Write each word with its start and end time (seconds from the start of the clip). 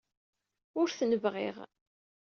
Ur 0.79 0.87
ten-bɣiɣ. 0.97 1.55